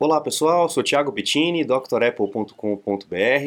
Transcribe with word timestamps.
Olá 0.00 0.20
pessoal, 0.20 0.68
sou 0.68 0.84
Thiago 0.84 1.10
Pittini, 1.10 1.64
drapple.com.br. 1.64 2.54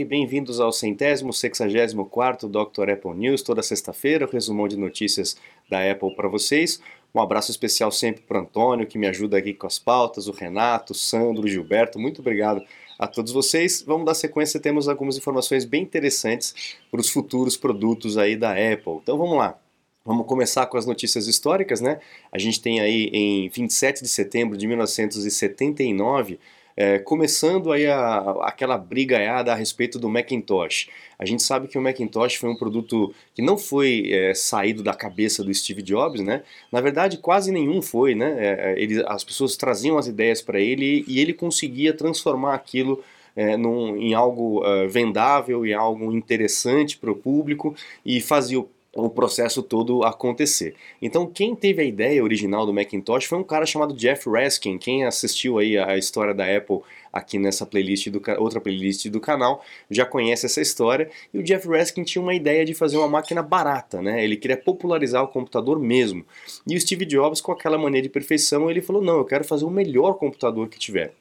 Bem-vindos 0.05 0.59
ao 0.59 0.73
centésimo, 0.73 1.31
sexagésimo 1.31 2.05
quarto 2.05 2.45
Dr. 2.49 2.89
Apple 2.89 3.13
News, 3.13 3.41
toda 3.41 3.63
sexta-feira, 3.63 4.25
o 4.25 4.29
resumão 4.29 4.67
de 4.67 4.75
notícias 4.75 5.37
da 5.69 5.89
Apple 5.89 6.13
para 6.13 6.27
vocês. 6.27 6.81
Um 7.15 7.21
abraço 7.21 7.51
especial 7.51 7.89
sempre 7.89 8.23
para 8.23 8.41
Antônio, 8.41 8.85
que 8.85 8.97
me 8.97 9.07
ajuda 9.07 9.37
aqui 9.37 9.53
com 9.53 9.65
as 9.65 9.79
pautas, 9.79 10.27
o 10.27 10.33
Renato, 10.33 10.91
o 10.91 10.95
Sandro, 10.95 11.45
o 11.45 11.47
Gilberto. 11.47 11.97
Muito 11.97 12.19
obrigado 12.19 12.61
a 12.99 13.07
todos 13.07 13.31
vocês. 13.31 13.81
Vamos 13.87 14.05
dar 14.05 14.13
sequência, 14.13 14.59
temos 14.59 14.89
algumas 14.89 15.15
informações 15.15 15.63
bem 15.63 15.83
interessantes 15.83 16.75
para 16.91 16.99
os 16.99 17.09
futuros 17.09 17.55
produtos 17.55 18.17
aí 18.17 18.35
da 18.35 18.51
Apple. 18.51 18.99
Então 19.01 19.17
vamos 19.17 19.37
lá. 19.37 19.57
Vamos 20.03 20.25
começar 20.25 20.65
com 20.65 20.77
as 20.77 20.85
notícias 20.87 21.27
históricas, 21.27 21.79
né? 21.79 21.99
A 22.31 22.39
gente 22.39 22.59
tem 22.59 22.79
aí 22.79 23.05
em 23.13 23.49
27 23.49 24.01
de 24.01 24.09
setembro 24.09 24.57
de 24.57 24.65
1979, 24.65 26.39
é, 26.75 26.97
começando 26.97 27.71
aí 27.71 27.85
a, 27.85 28.31
aquela 28.41 28.79
brigaiada 28.79 29.51
a 29.51 29.55
respeito 29.55 29.99
do 29.99 30.09
Macintosh. 30.09 30.89
A 31.19 31.25
gente 31.25 31.43
sabe 31.43 31.67
que 31.67 31.77
o 31.77 31.81
Macintosh 31.81 32.33
foi 32.37 32.49
um 32.49 32.55
produto 32.55 33.13
que 33.35 33.43
não 33.43 33.59
foi 33.59 34.09
é, 34.11 34.33
saído 34.33 34.81
da 34.81 34.95
cabeça 34.95 35.43
do 35.43 35.53
Steve 35.53 35.83
Jobs, 35.83 36.21
né? 36.21 36.41
Na 36.71 36.81
verdade, 36.81 37.19
quase 37.19 37.51
nenhum 37.51 37.79
foi, 37.79 38.15
né? 38.15 38.35
É, 38.39 38.71
é 38.71 38.81
ele, 38.81 39.03
as 39.05 39.23
pessoas 39.23 39.55
traziam 39.55 39.99
as 39.99 40.07
ideias 40.07 40.41
para 40.41 40.59
ele 40.59 41.05
e 41.07 41.19
ele 41.19 41.33
conseguia 41.33 41.93
transformar 41.93 42.55
aquilo 42.55 43.03
é, 43.35 43.55
num, 43.55 43.95
em 43.97 44.15
algo 44.15 44.65
uh, 44.65 44.89
vendável, 44.89 45.63
em 45.63 45.73
algo 45.73 46.11
interessante 46.11 46.97
para 46.97 47.11
o 47.11 47.15
público 47.15 47.75
e 48.03 48.19
fazia 48.19 48.59
o 48.59 48.67
o 48.95 49.09
processo 49.09 49.63
todo 49.63 50.03
acontecer. 50.03 50.75
Então, 51.01 51.25
quem 51.25 51.55
teve 51.55 51.81
a 51.81 51.85
ideia 51.85 52.21
original 52.23 52.65
do 52.65 52.73
Macintosh 52.73 53.25
foi 53.25 53.37
um 53.37 53.43
cara 53.43 53.65
chamado 53.65 53.93
Jeff 53.93 54.29
Raskin. 54.29 54.77
Quem 54.77 55.05
assistiu 55.05 55.57
aí 55.57 55.77
a 55.77 55.97
história 55.97 56.33
da 56.33 56.45
Apple 56.45 56.79
aqui 57.11 57.37
nessa 57.37 57.65
playlist 57.65 58.09
do 58.09 58.21
outra 58.39 58.59
playlist 58.59 59.07
do 59.07 59.19
canal 59.19 59.63
já 59.89 60.05
conhece 60.05 60.45
essa 60.45 60.61
história. 60.61 61.09
E 61.33 61.39
o 61.39 61.43
Jeff 61.43 61.67
Raskin 61.67 62.03
tinha 62.03 62.21
uma 62.21 62.35
ideia 62.35 62.65
de 62.65 62.73
fazer 62.73 62.97
uma 62.97 63.07
máquina 63.07 63.41
barata, 63.41 64.01
né? 64.01 64.23
Ele 64.23 64.35
queria 64.35 64.57
popularizar 64.57 65.23
o 65.23 65.27
computador 65.27 65.79
mesmo. 65.79 66.25
E 66.67 66.75
o 66.75 66.81
Steve 66.81 67.05
Jobs, 67.05 67.39
com 67.39 67.51
aquela 67.51 67.77
mania 67.77 68.01
de 68.01 68.09
perfeição, 68.09 68.69
ele 68.69 68.81
falou: 68.81 69.01
"Não, 69.01 69.17
eu 69.17 69.25
quero 69.25 69.45
fazer 69.45 69.65
o 69.65 69.69
melhor 69.69 70.15
computador 70.15 70.67
que 70.67 70.79
tiver". 70.79 71.13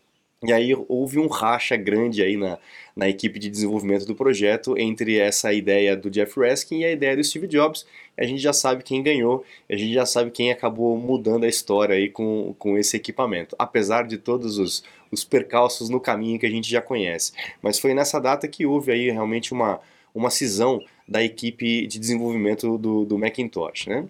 E 0.42 0.54
aí 0.54 0.74
houve 0.88 1.18
um 1.18 1.26
racha 1.26 1.76
grande 1.76 2.22
aí 2.22 2.34
na, 2.34 2.58
na 2.96 3.08
equipe 3.08 3.38
de 3.38 3.50
desenvolvimento 3.50 4.06
do 4.06 4.14
projeto 4.14 4.74
entre 4.78 5.18
essa 5.18 5.52
ideia 5.52 5.94
do 5.94 6.08
Jeff 6.10 6.40
Raskin 6.40 6.78
e 6.78 6.84
a 6.86 6.92
ideia 6.92 7.14
do 7.14 7.22
Steve 7.22 7.46
Jobs. 7.46 7.86
A 8.16 8.24
gente 8.24 8.40
já 8.40 8.52
sabe 8.52 8.82
quem 8.82 9.02
ganhou, 9.02 9.44
a 9.68 9.76
gente 9.76 9.92
já 9.92 10.06
sabe 10.06 10.30
quem 10.30 10.50
acabou 10.50 10.96
mudando 10.96 11.44
a 11.44 11.48
história 11.48 11.94
aí 11.94 12.08
com, 12.08 12.54
com 12.58 12.78
esse 12.78 12.96
equipamento, 12.96 13.54
apesar 13.58 14.06
de 14.06 14.16
todos 14.16 14.58
os, 14.58 14.82
os 15.10 15.24
percalços 15.24 15.90
no 15.90 16.00
caminho 16.00 16.38
que 16.38 16.46
a 16.46 16.50
gente 16.50 16.70
já 16.70 16.80
conhece. 16.80 17.32
Mas 17.60 17.78
foi 17.78 17.92
nessa 17.92 18.18
data 18.18 18.48
que 18.48 18.64
houve 18.64 18.92
aí 18.92 19.10
realmente 19.10 19.52
uma, 19.52 19.78
uma 20.14 20.30
cisão 20.30 20.82
da 21.06 21.22
equipe 21.22 21.86
de 21.86 21.98
desenvolvimento 21.98 22.78
do, 22.78 23.04
do 23.04 23.18
Macintosh, 23.18 23.88
né? 23.88 24.06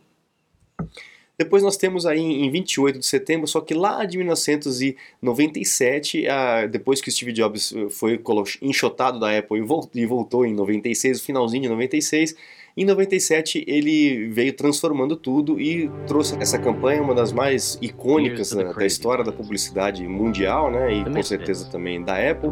Depois 1.41 1.63
nós 1.63 1.79
temos 1.79 2.05
aí 2.05 2.21
em 2.21 2.51
28 2.51 2.99
de 2.99 3.07
setembro, 3.07 3.47
só 3.47 3.63
que 3.63 3.73
lá 3.73 4.05
de 4.05 4.19
1997, 4.19 6.25
depois 6.71 7.01
que 7.01 7.09
o 7.09 7.13
Steve 7.13 7.33
Jobs 7.33 7.73
eh, 7.75 7.89
foi 7.89 8.21
enxotado 8.61 9.19
da 9.19 9.39
Apple 9.39 9.65
e 9.95 10.05
voltou 10.05 10.45
em 10.45 10.53
96, 10.53 11.23
finalzinho 11.23 11.63
de 11.63 11.71
96, 11.71 12.37
em 12.77 12.85
97 12.85 13.65
ele 13.67 14.29
veio 14.29 14.53
transformando 14.53 15.17
tudo 15.17 15.61
e 15.61 15.91
trouxe 16.07 16.37
essa 16.41 16.59
campanha, 16.59 17.03
uma 17.03 17.15
das 17.15 17.33
mais 17.33 17.79
icônicas 17.83 18.53
né, 18.53 18.73
da 18.73 18.87
história 18.87 19.25
da 19.25 19.33
publicidade 19.33 20.07
mundial, 20.07 20.71
né, 20.71 20.93
e 20.93 21.05
com 21.05 21.23
certeza 21.23 21.69
também 21.71 22.03
da 22.03 22.15
Apple, 22.15 22.51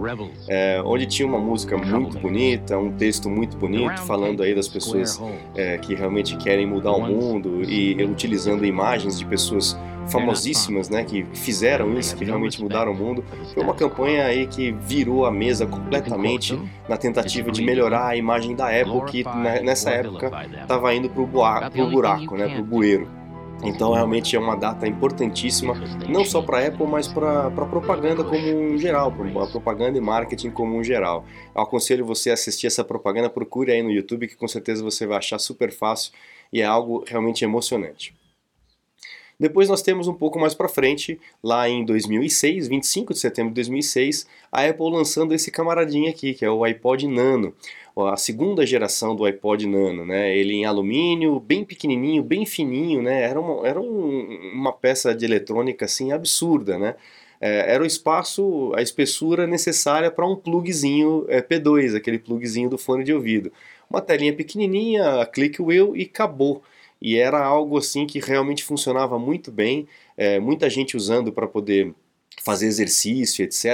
é, 0.48 0.82
onde 0.84 1.06
tinha 1.06 1.26
uma 1.26 1.38
música 1.38 1.76
muito 1.76 2.18
bonita, 2.18 2.76
um 2.78 2.92
texto 2.92 3.28
muito 3.30 3.56
bonito, 3.56 4.00
falando 4.02 4.42
aí 4.42 4.54
das 4.54 4.68
pessoas 4.68 5.20
é, 5.54 5.78
que 5.78 5.94
realmente 5.94 6.36
querem 6.36 6.66
mudar 6.66 6.92
o 6.92 7.00
mundo 7.00 7.62
e 7.62 8.02
utilizando 8.04 8.64
imagens 8.64 9.18
de 9.18 9.24
pessoas 9.24 9.76
famosíssimas, 10.10 10.88
né, 10.88 11.04
que 11.04 11.24
fizeram 11.34 11.98
isso, 11.98 12.16
que 12.16 12.24
realmente 12.24 12.60
mudaram 12.60 12.92
o 12.92 12.94
mundo. 12.94 13.24
Foi 13.54 13.62
uma 13.62 13.74
campanha 13.74 14.24
aí 14.24 14.46
que 14.46 14.72
virou 14.72 15.26
a 15.26 15.30
mesa 15.30 15.66
completamente 15.66 16.58
na 16.88 16.96
tentativa 16.96 17.50
de 17.50 17.62
melhorar 17.62 18.08
a 18.08 18.16
imagem 18.16 18.54
da 18.54 18.66
Apple, 18.68 19.04
que 19.06 19.24
né, 19.24 19.60
nessa 19.60 19.90
época 19.90 20.30
estava 20.62 20.94
indo 20.94 21.08
para 21.08 21.22
o 21.22 21.26
buraco, 21.26 22.36
né, 22.36 22.48
para 22.48 22.60
o 22.60 22.64
bueiro. 22.64 23.08
Então 23.62 23.92
realmente 23.92 24.36
é 24.36 24.38
uma 24.38 24.56
data 24.56 24.86
importantíssima, 24.86 25.74
não 26.08 26.24
só 26.24 26.40
para 26.40 26.58
a 26.58 26.68
Apple, 26.68 26.86
mas 26.86 27.08
para 27.08 27.48
a 27.48 27.50
propaganda 27.50 28.22
como 28.22 28.38
um 28.38 28.78
geral, 28.78 29.10
para 29.10 29.44
a 29.44 29.46
propaganda 29.48 29.98
e 29.98 30.00
marketing 30.00 30.50
como 30.50 30.76
um 30.76 30.84
geral. 30.84 31.24
Eu 31.54 31.62
aconselho 31.62 32.06
você 32.06 32.30
a 32.30 32.34
assistir 32.34 32.68
essa 32.68 32.84
propaganda, 32.84 33.28
procure 33.28 33.72
aí 33.72 33.82
no 33.82 33.90
YouTube 33.90 34.28
que 34.28 34.36
com 34.36 34.46
certeza 34.46 34.82
você 34.82 35.06
vai 35.06 35.18
achar 35.18 35.40
super 35.40 35.72
fácil 35.72 36.12
e 36.52 36.60
é 36.60 36.64
algo 36.64 37.04
realmente 37.06 37.44
emocionante. 37.44 38.14
Depois 39.40 39.68
nós 39.68 39.82
temos 39.82 40.08
um 40.08 40.14
pouco 40.14 40.36
mais 40.36 40.52
para 40.52 40.68
frente, 40.68 41.20
lá 41.42 41.68
em 41.68 41.84
2006, 41.84 42.66
25 42.66 43.14
de 43.14 43.20
setembro 43.20 43.50
de 43.50 43.54
2006, 43.54 44.26
a 44.50 44.66
Apple 44.66 44.90
lançando 44.90 45.32
esse 45.32 45.48
camaradinho 45.52 46.10
aqui, 46.10 46.34
que 46.34 46.44
é 46.44 46.50
o 46.50 46.64
iPod 46.64 47.06
Nano, 47.06 47.54
a 47.96 48.16
segunda 48.16 48.66
geração 48.66 49.14
do 49.14 49.24
iPod 49.24 49.64
Nano, 49.66 50.04
né? 50.04 50.36
Ele 50.36 50.54
em 50.54 50.64
alumínio, 50.64 51.38
bem 51.38 51.64
pequenininho, 51.64 52.20
bem 52.22 52.44
fininho, 52.44 53.00
né? 53.00 53.22
Era 53.22 53.40
uma, 53.40 53.66
era 53.66 53.80
um, 53.80 54.52
uma 54.54 54.72
peça 54.72 55.14
de 55.14 55.24
eletrônica 55.24 55.84
assim 55.84 56.10
absurda, 56.10 56.76
né? 56.76 56.96
É, 57.40 57.74
era 57.74 57.82
o 57.84 57.86
espaço, 57.86 58.72
a 58.74 58.82
espessura 58.82 59.46
necessária 59.46 60.10
para 60.10 60.26
um 60.26 60.34
plugzinho 60.34 61.24
é, 61.28 61.40
P2, 61.40 61.96
aquele 61.96 62.18
plugzinho 62.18 62.68
do 62.68 62.76
fone 62.76 63.04
de 63.04 63.12
ouvido. 63.12 63.52
Uma 63.88 64.00
telinha 64.00 64.32
pequenininha, 64.32 65.24
click 65.26 65.62
wheel 65.62 65.96
e 65.96 66.02
acabou 66.02 66.62
e 67.00 67.16
era 67.16 67.42
algo 67.42 67.78
assim 67.78 68.06
que 68.06 68.18
realmente 68.18 68.64
funcionava 68.64 69.18
muito 69.18 69.50
bem, 69.52 69.86
é, 70.16 70.38
muita 70.38 70.68
gente 70.68 70.96
usando 70.96 71.32
para 71.32 71.46
poder 71.46 71.94
fazer 72.42 72.66
exercício, 72.66 73.44
etc. 73.44 73.64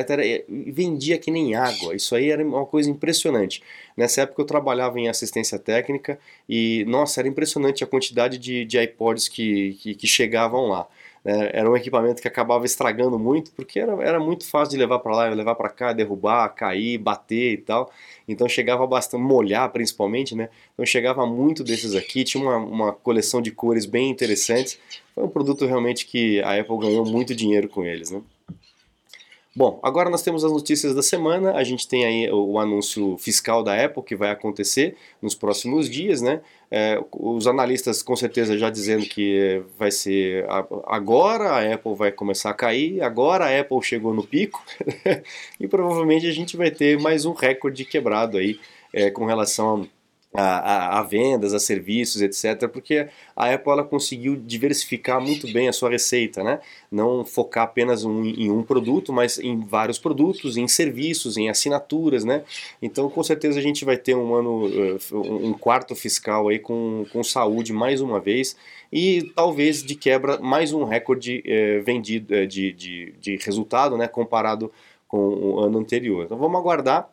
E 0.48 0.72
vendia 0.72 1.18
que 1.18 1.30
nem 1.30 1.54
água. 1.54 1.94
Isso 1.94 2.14
aí 2.14 2.30
era 2.30 2.44
uma 2.44 2.66
coisa 2.66 2.90
impressionante. 2.90 3.62
Nessa 3.96 4.22
época 4.22 4.42
eu 4.42 4.46
trabalhava 4.46 4.98
em 4.98 5.08
assistência 5.08 5.58
técnica 5.58 6.18
e, 6.48 6.84
nossa, 6.86 7.20
era 7.20 7.28
impressionante 7.28 7.84
a 7.84 7.86
quantidade 7.86 8.38
de, 8.38 8.64
de 8.64 8.78
iPods 8.80 9.28
que, 9.28 9.74
que, 9.80 9.94
que 9.94 10.06
chegavam 10.06 10.68
lá. 10.68 10.88
É, 11.24 11.60
era 11.60 11.70
um 11.70 11.76
equipamento 11.76 12.20
que 12.20 12.28
acabava 12.28 12.66
estragando 12.66 13.18
muito, 13.18 13.50
porque 13.52 13.80
era, 13.80 13.92
era 14.02 14.20
muito 14.20 14.46
fácil 14.46 14.72
de 14.72 14.76
levar 14.76 14.98
para 14.98 15.16
lá, 15.16 15.28
levar 15.30 15.54
para 15.54 15.70
cá, 15.70 15.92
derrubar, 15.92 16.48
cair, 16.50 16.98
bater 16.98 17.52
e 17.52 17.56
tal. 17.56 17.90
Então 18.28 18.46
chegava 18.46 18.86
bastante, 18.86 19.22
molhar 19.22 19.70
principalmente, 19.72 20.34
né? 20.34 20.50
Então 20.74 20.84
chegava 20.84 21.24
muito 21.26 21.64
desses 21.64 21.94
aqui, 21.94 22.24
tinha 22.24 22.42
uma, 22.42 22.56
uma 22.56 22.92
coleção 22.92 23.40
de 23.40 23.50
cores 23.50 23.86
bem 23.86 24.10
interessantes. 24.10 24.78
Foi 25.14 25.24
um 25.24 25.28
produto 25.28 25.64
realmente 25.64 26.06
que 26.06 26.42
a 26.42 26.60
Apple 26.60 26.78
ganhou 26.78 27.06
muito 27.06 27.34
dinheiro 27.34 27.68
com 27.68 27.84
eles, 27.84 28.10
né? 28.10 28.20
Bom, 29.56 29.78
agora 29.84 30.10
nós 30.10 30.20
temos 30.20 30.44
as 30.44 30.50
notícias 30.50 30.96
da 30.96 31.02
semana. 31.02 31.52
A 31.52 31.62
gente 31.62 31.86
tem 31.86 32.04
aí 32.04 32.28
o 32.32 32.58
anúncio 32.58 33.16
fiscal 33.18 33.62
da 33.62 33.84
Apple 33.84 34.02
que 34.02 34.16
vai 34.16 34.30
acontecer 34.30 34.96
nos 35.22 35.32
próximos 35.36 35.88
dias, 35.88 36.20
né? 36.20 36.40
É, 36.68 37.00
os 37.12 37.46
analistas 37.46 38.02
com 38.02 38.16
certeza 38.16 38.58
já 38.58 38.68
dizendo 38.68 39.06
que 39.06 39.62
vai 39.78 39.92
ser 39.92 40.44
agora 40.86 41.50
a 41.50 41.74
Apple 41.74 41.94
vai 41.94 42.10
começar 42.10 42.50
a 42.50 42.54
cair, 42.54 43.00
agora 43.00 43.44
a 43.44 43.60
Apple 43.60 43.80
chegou 43.80 44.12
no 44.12 44.26
pico 44.26 44.60
e 45.60 45.68
provavelmente 45.68 46.26
a 46.26 46.32
gente 46.32 46.56
vai 46.56 46.72
ter 46.72 46.98
mais 47.00 47.24
um 47.24 47.32
recorde 47.32 47.84
quebrado 47.84 48.38
aí 48.38 48.58
é, 48.92 49.08
com 49.08 49.24
relação 49.24 49.88
a, 50.34 50.42
a, 50.42 50.98
a, 50.98 51.02
vendas, 51.02 51.54
a 51.54 51.60
serviços, 51.60 52.20
etc. 52.20 52.68
Porque 52.68 53.08
a 53.36 53.54
Apple 53.54 53.70
ela 53.72 53.84
conseguiu 53.84 54.34
diversificar 54.34 55.20
muito 55.20 55.50
bem 55.52 55.68
a 55.68 55.72
sua 55.72 55.88
receita, 55.90 56.42
né? 56.42 56.60
Não 56.90 57.24
focar 57.24 57.64
apenas 57.64 58.04
um, 58.04 58.24
em 58.24 58.50
um 58.50 58.62
produto, 58.62 59.12
mas 59.12 59.38
em 59.38 59.60
vários 59.60 59.98
produtos, 59.98 60.56
em 60.56 60.66
serviços, 60.66 61.36
em 61.36 61.48
assinaturas, 61.48 62.24
né? 62.24 62.42
Então, 62.82 63.08
com 63.08 63.22
certeza 63.22 63.60
a 63.60 63.62
gente 63.62 63.84
vai 63.84 63.96
ter 63.96 64.16
um 64.16 64.34
ano, 64.34 64.68
eh, 64.68 64.98
um 65.14 65.52
quarto 65.52 65.94
fiscal 65.94 66.48
aí 66.48 66.58
com, 66.58 67.06
com 67.12 67.22
saúde 67.22 67.72
mais 67.72 68.00
uma 68.00 68.18
vez 68.18 68.56
e 68.92 69.30
talvez 69.36 69.84
de 69.84 69.94
quebra 69.94 70.38
mais 70.38 70.72
um 70.72 70.82
recorde 70.84 71.42
eh, 71.46 71.78
vendido 71.80 72.34
eh, 72.34 72.46
de, 72.46 72.72
de, 72.72 73.14
de 73.20 73.36
resultado, 73.36 73.96
né? 73.96 74.08
Comparado 74.08 74.72
com 75.06 75.18
o 75.18 75.60
ano 75.60 75.78
anterior. 75.78 76.24
Então, 76.24 76.36
vamos 76.36 76.58
aguardar. 76.58 77.08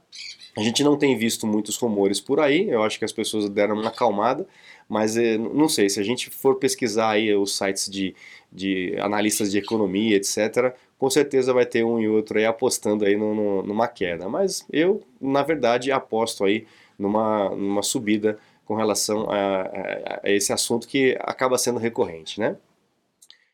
A 0.56 0.62
gente 0.62 0.84
não 0.84 0.98
tem 0.98 1.18
visto 1.18 1.48
muitos 1.48 1.78
rumores 1.78 2.20
por 2.20 2.40
aí, 2.40 2.70
eu 2.70 2.84
acho 2.84 3.00
que 3.00 3.06
as 3.06 3.14
pessoas 3.14 3.50
deram 3.50 3.76
uma 3.76 3.88
acalmada, 3.88 4.46
mas 4.88 5.16
eh, 5.16 5.38
não 5.38 5.70
sei, 5.70 5.90
se 5.90 6.00
a 6.00 6.04
gente 6.04 6.30
for 6.30 6.56
pesquisar 6.56 7.12
aí 7.12 7.34
os 7.34 7.56
sites 7.56 7.90
de, 7.90 8.14
de 8.52 8.96
analistas 9.00 9.50
de 9.50 9.58
economia, 9.58 10.18
etc., 10.18 10.76
com 10.98 11.10
certeza 11.10 11.54
vai 11.54 11.66
ter 11.66 11.84
um 11.84 12.00
e 12.00 12.08
outro 12.08 12.38
aí 12.38 12.46
apostando 12.46 13.06
aí 13.06 13.16
no, 13.16 13.34
no, 13.34 13.64
numa 13.64 13.88
queda. 13.88 14.30
Mas 14.30 14.66
eu, 14.72 15.02
na 15.20 15.42
verdade, 15.42 15.92
aposto 15.92 16.44
aí 16.44 16.68
numa, 17.00 17.50
numa 17.56 17.82
subida 17.82 18.38
com 18.66 18.76
relação 18.76 19.30
a, 19.30 19.62
a, 19.62 20.20
a 20.24 20.30
esse 20.30 20.54
assunto 20.54 20.88
que 20.88 21.18
acaba 21.22 21.58
sendo 21.58 21.80
recorrente, 21.80 22.40
né? 22.40 22.56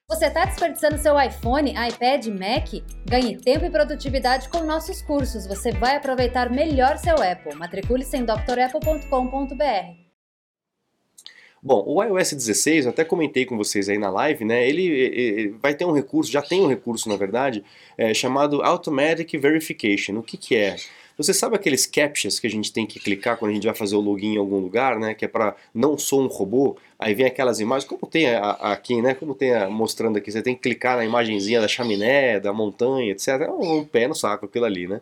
Você 0.09 0.27
está 0.27 0.45
desperdiçando 0.45 0.97
seu 0.97 1.19
iPhone, 1.19 1.71
iPad, 1.71 2.27
Mac? 2.27 2.81
Ganhe 3.05 3.35
tempo 3.35 3.65
e 3.65 3.69
produtividade 3.69 4.47
com 4.47 4.63
nossos 4.63 5.01
cursos. 5.01 5.45
Você 5.45 5.73
vai 5.73 5.97
aproveitar 5.97 6.49
melhor 6.49 6.97
seu 6.97 7.15
Apple. 7.15 7.53
Matricule-se 7.55 8.15
em 8.15 8.23
drapple.com.br. 8.23 10.07
Bom, 11.61 11.83
o 11.85 12.01
iOS 12.01 12.31
16, 12.31 12.85
eu 12.85 12.91
até 12.91 13.03
comentei 13.03 13.45
com 13.45 13.57
vocês 13.57 13.89
aí 13.89 13.97
na 13.97 14.09
live, 14.09 14.45
né? 14.45 14.65
Ele, 14.65 14.87
ele 14.87 15.49
vai 15.61 15.75
ter 15.75 15.83
um 15.83 15.91
recurso, 15.91 16.31
já 16.31 16.41
tem 16.41 16.61
um 16.61 16.67
recurso 16.67 17.09
na 17.09 17.17
verdade, 17.17 17.61
é, 17.97 18.13
chamado 18.13 18.61
Automatic 18.61 19.37
Verification. 19.37 20.19
O 20.19 20.23
que, 20.23 20.37
que 20.37 20.55
é? 20.55 20.77
Você 21.17 21.33
sabe 21.33 21.55
aqueles 21.55 21.87
captchas 21.87 22.39
que 22.39 22.45
a 22.45 22.49
gente 22.49 22.71
tem 22.71 22.85
que 22.85 22.99
clicar 22.99 23.37
quando 23.37 23.49
a 23.49 23.53
gente 23.55 23.65
vai 23.65 23.73
fazer 23.73 23.95
o 23.95 23.99
login 23.99 24.35
em 24.35 24.37
algum 24.37 24.59
lugar, 24.59 24.99
né? 24.99 25.15
Que 25.15 25.25
é 25.25 25.27
para 25.27 25.55
não 25.73 25.97
sou 25.97 26.21
um 26.21 26.27
robô. 26.27 26.77
Aí 26.99 27.15
vem 27.15 27.25
aquelas 27.25 27.59
imagens, 27.59 27.89
como 27.89 28.05
tem 28.05 28.27
aqui, 28.35 29.01
né? 29.01 29.15
Como 29.15 29.33
tem 29.33 29.51
a, 29.51 29.67
mostrando 29.67 30.17
aqui, 30.17 30.31
você 30.31 30.43
tem 30.43 30.53
que 30.53 30.61
clicar 30.61 30.95
na 30.95 31.03
imagenzinha 31.03 31.59
da 31.59 31.67
chaminé, 31.67 32.39
da 32.39 32.53
montanha, 32.53 33.11
etc. 33.11 33.29
É 33.41 33.49
um 33.49 33.83
pé 33.83 34.07
no 34.07 34.13
saco 34.13 34.45
aquilo 34.45 34.65
ali, 34.65 34.87
né? 34.87 35.01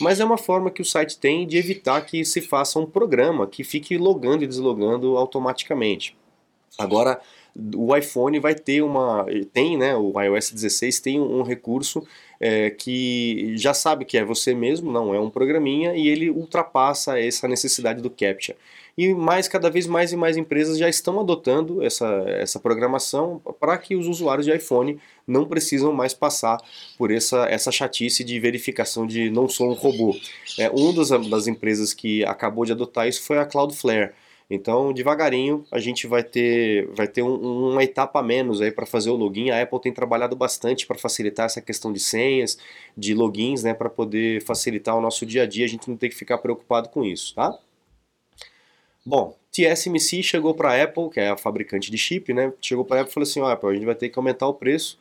Mas 0.00 0.18
é 0.18 0.24
uma 0.24 0.38
forma 0.38 0.70
que 0.70 0.80
o 0.80 0.84
site 0.84 1.18
tem 1.18 1.46
de 1.46 1.58
evitar 1.58 2.00
que 2.06 2.24
se 2.24 2.40
faça 2.40 2.78
um 2.78 2.86
programa 2.86 3.46
que 3.46 3.62
fique 3.62 3.98
logando 3.98 4.42
e 4.42 4.46
deslogando 4.46 5.18
automaticamente. 5.18 6.16
Agora, 6.78 7.20
o 7.74 7.94
iPhone 7.96 8.38
vai 8.38 8.54
ter 8.54 8.82
uma. 8.82 9.26
Tem, 9.52 9.76
né? 9.76 9.96
O 9.96 10.18
iOS 10.20 10.50
16 10.52 11.00
tem 11.00 11.20
um 11.20 11.42
recurso 11.42 12.06
é, 12.40 12.70
que 12.70 13.54
já 13.56 13.74
sabe 13.74 14.04
que 14.04 14.16
é 14.16 14.24
você 14.24 14.54
mesmo, 14.54 14.90
não 14.90 15.14
é 15.14 15.20
um 15.20 15.28
programinha, 15.28 15.94
e 15.94 16.08
ele 16.08 16.30
ultrapassa 16.30 17.18
essa 17.20 17.46
necessidade 17.46 18.00
do 18.00 18.08
CAPTCHA. 18.08 18.56
E 18.96 19.14
mais, 19.14 19.46
cada 19.48 19.70
vez 19.70 19.86
mais 19.86 20.12
e 20.12 20.16
mais 20.16 20.36
empresas 20.36 20.76
já 20.78 20.88
estão 20.88 21.20
adotando 21.20 21.82
essa, 21.82 22.06
essa 22.26 22.58
programação 22.58 23.40
para 23.58 23.78
que 23.78 23.94
os 23.94 24.06
usuários 24.06 24.46
de 24.46 24.54
iPhone 24.54 24.98
não 25.26 25.46
precisam 25.46 25.92
mais 25.92 26.12
passar 26.12 26.58
por 26.98 27.10
essa, 27.10 27.46
essa 27.46 27.70
chatice 27.70 28.24
de 28.24 28.38
verificação 28.40 29.06
de 29.06 29.30
não 29.30 29.48
sou 29.48 29.70
um 29.70 29.74
robô. 29.74 30.16
É, 30.58 30.68
uma 30.70 30.92
das 31.30 31.46
empresas 31.46 31.94
que 31.94 32.24
acabou 32.24 32.64
de 32.64 32.72
adotar 32.72 33.08
isso 33.08 33.22
foi 33.22 33.38
a 33.38 33.46
Cloudflare. 33.46 34.12
Então, 34.50 34.92
devagarinho, 34.92 35.64
a 35.70 35.78
gente 35.78 36.08
vai 36.08 36.24
ter, 36.24 36.88
vai 36.88 37.06
ter 37.06 37.22
um, 37.22 37.70
uma 37.70 37.84
etapa 37.84 38.18
a 38.18 38.22
menos 38.22 38.60
aí 38.60 38.72
para 38.72 38.84
fazer 38.84 39.08
o 39.08 39.14
login. 39.14 39.50
A 39.50 39.62
Apple 39.62 39.80
tem 39.80 39.92
trabalhado 39.92 40.34
bastante 40.34 40.88
para 40.88 40.98
facilitar 40.98 41.46
essa 41.46 41.60
questão 41.60 41.92
de 41.92 42.00
senhas, 42.00 42.58
de 42.96 43.14
logins, 43.14 43.62
né, 43.62 43.72
para 43.72 43.88
poder 43.88 44.42
facilitar 44.42 44.96
o 44.96 45.00
nosso 45.00 45.24
dia 45.24 45.44
a 45.44 45.46
dia. 45.46 45.64
A 45.64 45.68
gente 45.68 45.88
não 45.88 45.96
tem 45.96 46.10
que 46.10 46.16
ficar 46.16 46.38
preocupado 46.38 46.88
com 46.88 47.04
isso, 47.04 47.32
tá? 47.32 47.56
Bom, 49.06 49.36
TSMC 49.52 50.22
chegou 50.22 50.52
para 50.52 50.72
a 50.72 50.82
Apple, 50.82 51.10
que 51.10 51.20
é 51.20 51.30
a 51.30 51.36
fabricante 51.36 51.90
de 51.90 51.96
chip, 51.96 52.32
né? 52.34 52.52
Chegou 52.60 52.84
para 52.84 52.98
a 52.98 53.00
Apple 53.02 53.12
e 53.12 53.14
falou 53.14 53.28
assim: 53.28 53.40
ó, 53.40 53.50
Apple, 53.50 53.70
a 53.70 53.74
gente 53.74 53.86
vai 53.86 53.94
ter 53.94 54.08
que 54.08 54.18
aumentar 54.18 54.48
o 54.48 54.54
preço, 54.54 54.98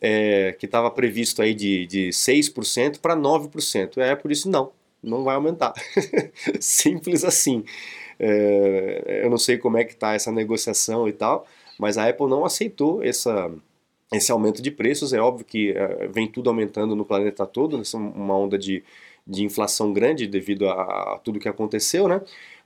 é, 0.00 0.54
que 0.58 0.66
estava 0.66 0.90
previsto 0.90 1.42
aí 1.42 1.54
de, 1.54 1.86
de 1.86 2.08
6% 2.10 3.00
para 3.00 3.16
9%. 3.16 3.96
E 3.96 4.00
a 4.00 4.12
Apple 4.12 4.32
disse: 4.32 4.48
não, 4.48 4.72
não 5.02 5.24
vai 5.24 5.34
aumentar. 5.34 5.72
Simples 6.60 7.24
assim. 7.24 7.64
É, 8.18 9.22
eu 9.24 9.30
não 9.30 9.38
sei 9.38 9.58
como 9.58 9.76
é 9.76 9.84
que 9.84 9.92
está 9.92 10.14
essa 10.14 10.30
negociação 10.30 11.08
e 11.08 11.12
tal, 11.12 11.46
mas 11.78 11.98
a 11.98 12.08
Apple 12.08 12.28
não 12.28 12.44
aceitou 12.44 13.02
essa, 13.02 13.50
esse 14.12 14.30
aumento 14.30 14.62
de 14.62 14.70
preços. 14.70 15.12
É 15.12 15.20
óbvio 15.20 15.44
que 15.44 15.72
é, 15.72 16.06
vem 16.08 16.28
tudo 16.28 16.50
aumentando 16.50 16.94
no 16.94 17.04
planeta 17.04 17.44
todo, 17.46 17.76
né? 17.76 17.84
uma 17.94 18.36
onda 18.36 18.56
de, 18.56 18.84
de 19.26 19.44
inflação 19.44 19.92
grande 19.92 20.26
devido 20.26 20.68
a, 20.68 21.14
a 21.14 21.18
tudo 21.18 21.40
que 21.40 21.48
aconteceu, 21.48 22.06
né? 22.06 22.20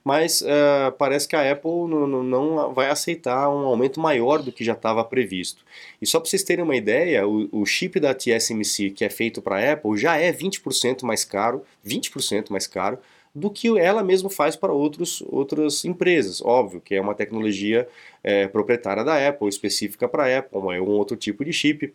Mas 0.07 0.39
uh, 0.39 0.89
parece 0.97 1.27
que 1.27 1.35
a 1.35 1.51
Apple 1.51 1.85
não, 1.89 2.73
vai 2.73 2.89
aceitar 2.89 3.49
um 3.49 3.65
aumento 3.65 3.99
maior 3.99 4.41
do 4.41 4.53
que 4.53 4.63
já 4.63 4.71
estava 4.71 5.03
previsto. 5.03 5.65
E 6.01 6.07
só 6.07 6.17
para 6.17 6.29
vocês 6.29 6.43
terem 6.43 6.63
uma 6.63 6.77
ideia, 6.77 7.27
o, 7.27 7.49
o 7.51 7.65
chip 7.65 7.99
da 7.99 8.13
TSMC 8.13 8.91
que 8.91 9.03
é 9.03 9.09
feito 9.09 9.41
para 9.41 9.57
a 9.57 9.73
Apple 9.73 9.97
já 9.97 10.15
é 10.15 10.31
20% 10.31 11.03
mais 11.03 11.25
caro, 11.25 11.61
20% 11.85 12.51
mais 12.51 12.65
caro 12.65 12.99
do 13.35 13.51
que 13.51 13.77
ela 13.77 14.01
mesma 14.01 14.29
faz 14.29 14.55
para 14.55 14.71
outros, 14.71 15.21
outras 15.27 15.83
empresas. 15.83 16.41
Óbvio 16.41 16.79
que 16.79 16.95
é 16.95 17.01
uma 17.01 17.13
tecnologia 17.13 17.85
é, 18.23 18.47
proprietária 18.47 19.03
da 19.03 19.27
Apple, 19.27 19.49
específica 19.49 20.07
para 20.07 20.23
a 20.23 20.39
Apple, 20.39 20.73
é 20.73 20.81
um 20.81 20.87
outro 20.87 21.17
tipo 21.17 21.43
de 21.43 21.51
chip. 21.51 21.93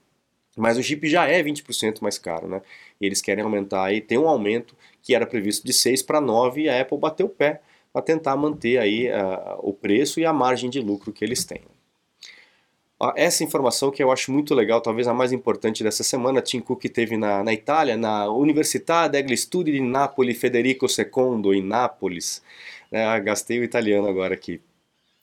Mas 0.55 0.77
o 0.77 0.83
chip 0.83 1.09
já 1.09 1.27
é 1.27 1.43
20% 1.43 2.03
mais 2.03 2.19
caro, 2.19 2.47
né? 2.47 2.61
E 3.01 3.07
eles 3.07 3.23
querem 3.23 3.43
aumentar 3.43 3.85
aí, 3.85 4.03
tem 4.03 4.19
um 4.19 4.29
aumento 4.29 4.77
que 5.03 5.15
era 5.15 5.25
previsto 5.25 5.67
de 5.67 5.73
6 5.73 6.03
para 6.03 6.21
9 6.21 6.61
e 6.61 6.69
a 6.69 6.79
Apple 6.79 6.99
bateu 6.99 7.25
o 7.25 7.31
pé 7.31 7.63
para 7.93 8.03
tentar 8.03 8.37
manter 8.37 8.79
aí 8.79 9.09
uh, 9.09 9.59
o 9.61 9.73
preço 9.73 10.19
e 10.19 10.25
a 10.25 10.33
margem 10.33 10.71
de 10.71 10.81
lucro 10.81 11.13
que 11.13 11.25
eles 11.25 11.45
têm. 11.45 11.63
Essa 13.17 13.43
informação 13.43 13.91
que 13.91 14.01
eu 14.01 14.13
acho 14.13 14.31
muito 14.31 14.55
legal, 14.55 14.81
talvez 14.81 15.09
a 15.09 15.15
mais 15.15 15.33
importante 15.33 15.83
dessa 15.83 16.05
semana, 16.05 16.41
Tim 16.41 16.61
Cook 16.61 16.85
teve 16.85 17.17
na, 17.17 17.43
na 17.43 17.53
Itália, 17.53 17.97
na 17.97 18.31
Università 18.31 19.09
degli 19.09 19.37
Studi 19.37 19.73
di 19.73 19.81
Napoli 19.81 20.35
Federico 20.35 20.87
II, 20.87 21.59
em 21.59 21.63
Nápoles. 21.63 22.41
É, 22.93 23.19
gastei 23.19 23.59
o 23.59 23.65
italiano 23.65 24.07
agora 24.07 24.35
aqui. 24.35 24.61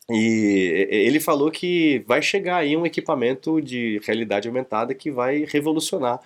E 0.09 0.87
ele 0.89 1.21
falou 1.21 1.49
que 1.51 2.03
vai 2.05 2.21
chegar 2.21 2.57
aí 2.57 2.75
um 2.75 2.85
equipamento 2.85 3.61
de 3.61 4.01
realidade 4.03 4.47
aumentada 4.49 4.93
que 4.93 5.09
vai 5.09 5.45
revolucionar 5.47 6.19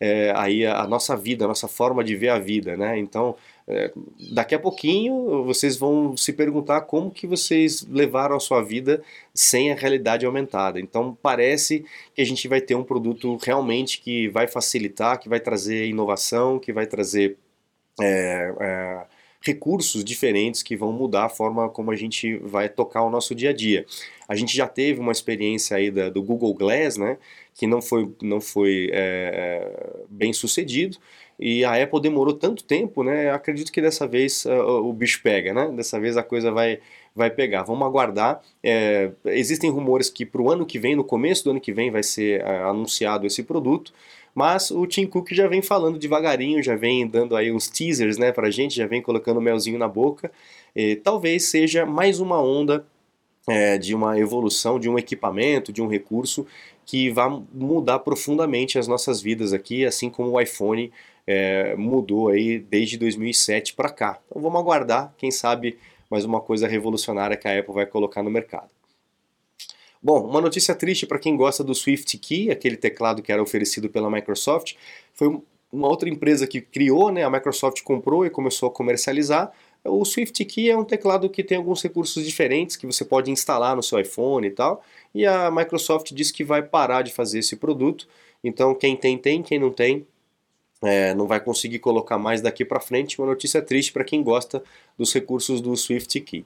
é, 0.00 0.32
aí 0.34 0.66
a, 0.66 0.80
a, 0.80 0.86
nossa 0.88 1.16
vida, 1.16 1.44
a 1.44 1.48
nossa 1.48 1.68
forma 1.68 2.02
de 2.02 2.16
ver 2.16 2.30
a 2.30 2.38
vida, 2.38 2.76
né? 2.76 2.98
Então, 2.98 3.36
é, 3.68 3.92
daqui 4.32 4.54
a 4.54 4.58
pouquinho 4.58 5.42
vocês 5.44 5.76
vão 5.76 6.16
se 6.16 6.32
perguntar 6.32 6.82
como 6.82 7.10
que 7.10 7.26
vocês 7.26 7.84
levaram 7.90 8.36
a 8.36 8.40
sua 8.40 8.62
vida 8.62 9.02
sem 9.34 9.72
a 9.72 9.74
realidade 9.74 10.24
aumentada. 10.24 10.78
Então, 10.78 11.18
parece 11.20 11.84
que 12.14 12.22
a 12.22 12.24
gente 12.24 12.46
vai 12.46 12.60
ter 12.60 12.76
um 12.76 12.84
produto 12.84 13.36
realmente 13.36 14.00
que 14.00 14.28
vai 14.28 14.46
facilitar, 14.46 15.18
que 15.18 15.28
vai 15.28 15.40
trazer 15.40 15.88
inovação, 15.88 16.60
que 16.60 16.72
vai 16.72 16.86
trazer 16.86 17.36
é, 18.00 18.54
é 18.60 19.06
recursos 19.46 20.04
diferentes 20.04 20.62
que 20.62 20.76
vão 20.76 20.92
mudar 20.92 21.26
a 21.26 21.28
forma 21.28 21.68
como 21.68 21.92
a 21.92 21.96
gente 21.96 22.36
vai 22.38 22.68
tocar 22.68 23.02
o 23.02 23.10
nosso 23.10 23.34
dia 23.34 23.50
a 23.50 23.52
dia. 23.52 23.86
A 24.28 24.34
gente 24.34 24.56
já 24.56 24.66
teve 24.66 24.98
uma 24.98 25.12
experiência 25.12 25.76
aí 25.76 25.90
da, 25.90 26.10
do 26.10 26.20
Google 26.22 26.52
Glass, 26.52 26.96
né, 26.96 27.16
que 27.54 27.66
não 27.66 27.80
foi, 27.80 28.12
não 28.20 28.40
foi 28.40 28.90
é, 28.92 29.62
é 29.72 30.04
bem 30.08 30.32
sucedido, 30.32 30.98
e 31.38 31.64
a 31.64 31.82
Apple 31.82 32.00
demorou 32.00 32.32
tanto 32.32 32.64
tempo, 32.64 33.02
né, 33.02 33.30
acredito 33.30 33.70
que 33.70 33.82
dessa 33.82 34.06
vez 34.06 34.44
uh, 34.46 34.50
o 34.50 34.92
bicho 34.92 35.20
pega, 35.22 35.52
né, 35.52 35.68
dessa 35.68 36.00
vez 36.00 36.16
a 36.16 36.22
coisa 36.22 36.50
vai, 36.50 36.78
vai 37.14 37.30
pegar. 37.30 37.62
Vamos 37.62 37.86
aguardar. 37.86 38.40
É, 38.62 39.10
existem 39.26 39.70
rumores 39.70 40.08
que 40.08 40.24
para 40.24 40.40
o 40.40 40.50
ano 40.50 40.64
que 40.64 40.78
vem, 40.78 40.96
no 40.96 41.04
começo 41.04 41.44
do 41.44 41.50
ano 41.50 41.60
que 41.60 41.72
vem, 41.72 41.90
vai 41.90 42.02
ser 42.02 42.42
uh, 42.42 42.68
anunciado 42.68 43.26
esse 43.26 43.42
produto. 43.42 43.92
Mas 44.34 44.70
o 44.70 44.86
Tim 44.86 45.06
Cook 45.06 45.32
já 45.32 45.48
vem 45.48 45.62
falando 45.62 45.98
devagarinho, 45.98 46.62
já 46.62 46.76
vem 46.76 47.06
dando 47.06 47.34
aí 47.34 47.50
uns 47.50 47.68
teasers 47.68 48.18
né, 48.18 48.32
para 48.32 48.50
gente, 48.50 48.76
já 48.76 48.86
vem 48.86 49.00
colocando 49.00 49.40
melzinho 49.40 49.78
na 49.78 49.88
boca. 49.88 50.30
E, 50.74 50.96
talvez 50.96 51.44
seja 51.44 51.86
mais 51.86 52.20
uma 52.20 52.38
onda 52.38 52.84
é, 53.48 53.78
de 53.78 53.94
uma 53.94 54.18
evolução, 54.18 54.78
de 54.78 54.90
um 54.90 54.98
equipamento, 54.98 55.72
de 55.72 55.80
um 55.80 55.86
recurso 55.86 56.46
que 56.84 57.10
vai 57.10 57.42
mudar 57.52 58.00
profundamente 58.00 58.78
as 58.78 58.86
nossas 58.86 59.22
vidas 59.22 59.54
aqui, 59.54 59.86
assim 59.86 60.10
como 60.10 60.32
o 60.32 60.40
iPhone 60.40 60.92
é, 61.26 61.74
mudou 61.76 62.28
aí 62.28 62.58
desde 62.58 62.96
2007 62.96 63.74
para 63.74 63.90
cá. 63.90 64.18
Então 64.26 64.40
vamos 64.40 64.60
aguardar, 64.60 65.12
quem 65.18 65.30
sabe 65.30 65.78
mais 66.10 66.24
uma 66.24 66.40
coisa 66.40 66.68
revolucionária 66.68 67.36
que 67.36 67.48
a 67.48 67.58
Apple 67.58 67.74
vai 67.74 67.86
colocar 67.86 68.22
no 68.22 68.30
mercado. 68.30 68.70
Bom, 70.02 70.24
uma 70.24 70.40
notícia 70.40 70.74
triste 70.74 71.06
para 71.06 71.18
quem 71.18 71.36
gosta 71.36 71.64
do 71.64 71.74
Swift 71.74 72.16
Key, 72.18 72.50
aquele 72.50 72.76
teclado 72.76 73.22
que 73.22 73.32
era 73.32 73.42
oferecido 73.42 73.88
pela 73.88 74.10
Microsoft, 74.10 74.74
foi 75.12 75.40
uma 75.72 75.88
outra 75.88 76.08
empresa 76.08 76.46
que 76.46 76.60
criou, 76.60 77.10
né? 77.10 77.24
A 77.24 77.30
Microsoft 77.30 77.82
comprou 77.82 78.24
e 78.24 78.30
começou 78.30 78.68
a 78.68 78.72
comercializar. 78.72 79.52
O 79.84 80.04
Swift 80.04 80.44
Key 80.44 80.70
é 80.70 80.76
um 80.76 80.84
teclado 80.84 81.28
que 81.28 81.42
tem 81.42 81.58
alguns 81.58 81.82
recursos 81.82 82.24
diferentes 82.24 82.76
que 82.76 82.86
você 82.86 83.04
pode 83.04 83.30
instalar 83.30 83.74
no 83.74 83.82
seu 83.82 83.98
iPhone 83.98 84.46
e 84.46 84.50
tal. 84.50 84.82
E 85.14 85.26
a 85.26 85.50
Microsoft 85.50 86.12
disse 86.12 86.32
que 86.32 86.44
vai 86.44 86.62
parar 86.62 87.02
de 87.02 87.12
fazer 87.12 87.40
esse 87.40 87.56
produto. 87.56 88.06
Então 88.44 88.74
quem 88.74 88.96
tem 88.96 89.18
tem, 89.18 89.42
quem 89.42 89.58
não 89.58 89.70
tem 89.70 90.06
é, 90.82 91.14
não 91.14 91.26
vai 91.26 91.40
conseguir 91.40 91.78
colocar 91.78 92.18
mais 92.18 92.40
daqui 92.40 92.64
para 92.64 92.80
frente. 92.80 93.18
Uma 93.20 93.28
notícia 93.28 93.62
triste 93.62 93.92
para 93.92 94.04
quem 94.04 94.22
gosta 94.22 94.62
dos 94.98 95.12
recursos 95.12 95.60
do 95.60 95.76
Swift 95.76 96.20
Key. 96.20 96.44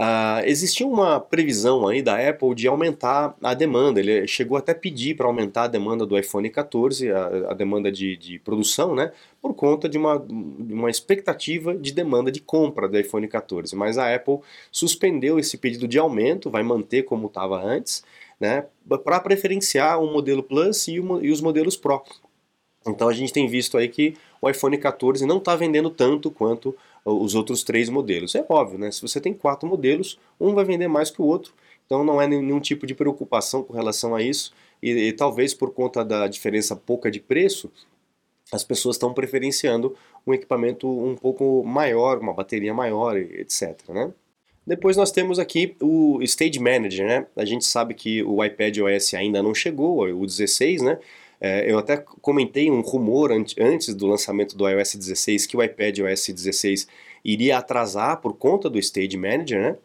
Uh, 0.00 0.40
existia 0.46 0.86
uma 0.86 1.20
previsão 1.20 1.86
aí 1.86 2.00
da 2.00 2.16
Apple 2.26 2.54
de 2.54 2.66
aumentar 2.66 3.36
a 3.42 3.52
demanda. 3.52 4.00
Ele 4.00 4.26
chegou 4.26 4.56
até 4.56 4.72
a 4.72 4.74
pedir 4.74 5.14
para 5.14 5.26
aumentar 5.26 5.64
a 5.64 5.66
demanda 5.66 6.06
do 6.06 6.18
iPhone 6.18 6.48
14, 6.48 7.12
a, 7.12 7.50
a 7.50 7.54
demanda 7.54 7.92
de, 7.92 8.16
de, 8.16 8.38
produção, 8.38 8.94
né? 8.94 9.12
Por 9.42 9.52
conta 9.52 9.90
de 9.90 9.98
uma, 9.98 10.16
uma 10.16 10.88
expectativa 10.88 11.76
de 11.76 11.92
demanda 11.92 12.32
de 12.32 12.40
compra 12.40 12.88
do 12.88 12.98
iPhone 12.98 13.28
14. 13.28 13.76
Mas 13.76 13.98
a 13.98 14.14
Apple 14.14 14.38
suspendeu 14.72 15.38
esse 15.38 15.58
pedido 15.58 15.86
de 15.86 15.98
aumento, 15.98 16.48
vai 16.48 16.62
manter 16.62 17.02
como 17.02 17.26
estava 17.26 17.62
antes, 17.62 18.02
né? 18.40 18.66
Para 19.04 19.20
preferenciar 19.20 20.02
o 20.02 20.10
modelo 20.10 20.42
Plus 20.42 20.88
e, 20.88 20.94
e 20.94 21.30
os 21.30 21.40
modelos 21.40 21.76
Pro. 21.76 22.02
Então 22.86 23.08
a 23.08 23.12
gente 23.12 23.32
tem 23.32 23.46
visto 23.46 23.76
aí 23.76 23.88
que 23.88 24.16
o 24.40 24.48
iPhone 24.48 24.78
14 24.78 25.26
não 25.26 25.36
está 25.36 25.54
vendendo 25.54 25.90
tanto 25.90 26.30
quanto 26.30 26.74
os 27.04 27.34
outros 27.34 27.62
três 27.62 27.88
modelos. 27.88 28.34
É 28.34 28.44
óbvio, 28.48 28.78
né? 28.78 28.90
Se 28.90 29.02
você 29.02 29.20
tem 29.20 29.34
quatro 29.34 29.68
modelos, 29.68 30.18
um 30.40 30.54
vai 30.54 30.64
vender 30.64 30.88
mais 30.88 31.10
que 31.10 31.20
o 31.20 31.24
outro. 31.24 31.52
então 31.84 32.04
não 32.04 32.20
é 32.20 32.26
nenhum 32.26 32.60
tipo 32.60 32.86
de 32.86 32.94
preocupação 32.94 33.62
com 33.62 33.72
relação 33.72 34.14
a 34.14 34.22
isso, 34.22 34.52
e, 34.82 34.90
e 34.90 35.12
talvez 35.12 35.52
por 35.52 35.72
conta 35.72 36.04
da 36.04 36.26
diferença 36.26 36.74
pouca 36.74 37.10
de 37.10 37.20
preço, 37.20 37.70
as 38.52 38.64
pessoas 38.64 38.96
estão 38.96 39.12
preferenciando 39.12 39.96
um 40.26 40.32
equipamento 40.34 40.88
um 40.88 41.14
pouco 41.14 41.62
maior, 41.64 42.18
uma 42.18 42.32
bateria 42.32 42.74
maior, 42.74 43.16
etc. 43.16 43.76
Né? 43.88 44.12
Depois 44.70 44.96
nós 44.96 45.10
temos 45.10 45.40
aqui 45.40 45.74
o 45.80 46.22
Stage 46.22 46.60
Manager, 46.60 47.04
né? 47.04 47.26
A 47.34 47.44
gente 47.44 47.64
sabe 47.64 47.92
que 47.92 48.22
o 48.22 48.44
iPad 48.44 48.78
OS 48.78 49.14
ainda 49.14 49.42
não 49.42 49.52
chegou, 49.52 50.04
o 50.04 50.24
16, 50.24 50.80
né? 50.80 50.96
É, 51.40 51.68
eu 51.68 51.76
até 51.76 51.96
comentei 51.96 52.70
um 52.70 52.80
rumor 52.80 53.32
antes 53.32 53.92
do 53.92 54.06
lançamento 54.06 54.56
do 54.56 54.68
iOS 54.68 54.94
16 54.94 55.46
que 55.46 55.56
o 55.56 55.62
iPad 55.62 55.98
OS 55.98 56.28
16 56.28 56.86
iria 57.24 57.58
atrasar 57.58 58.20
por 58.20 58.36
conta 58.36 58.70
do 58.70 58.78
Stage 58.78 59.16
Manager, 59.16 59.60
né? 59.60 59.76